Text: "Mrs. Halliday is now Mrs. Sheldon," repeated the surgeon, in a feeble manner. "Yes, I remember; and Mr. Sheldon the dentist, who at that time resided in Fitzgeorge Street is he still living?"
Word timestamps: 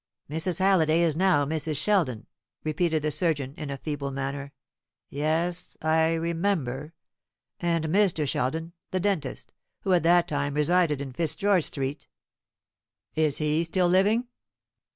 "Mrs. 0.27 0.57
Halliday 0.57 1.01
is 1.03 1.15
now 1.15 1.45
Mrs. 1.45 1.77
Sheldon," 1.77 2.25
repeated 2.63 3.03
the 3.03 3.11
surgeon, 3.11 3.53
in 3.55 3.69
a 3.69 3.77
feeble 3.77 4.09
manner. 4.09 4.51
"Yes, 5.11 5.77
I 5.79 6.13
remember; 6.13 6.93
and 7.59 7.85
Mr. 7.85 8.27
Sheldon 8.27 8.73
the 8.89 8.99
dentist, 8.99 9.53
who 9.81 9.93
at 9.93 10.01
that 10.01 10.27
time 10.27 10.55
resided 10.55 11.01
in 11.01 11.13
Fitzgeorge 11.13 11.61
Street 11.65 12.07
is 13.13 13.37
he 13.37 13.63
still 13.63 13.87
living?" 13.87 14.25